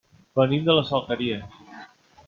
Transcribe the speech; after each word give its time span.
Venim 0.39 0.63
de 0.69 0.75
les 0.79 0.91
Alqueries. 1.01 1.63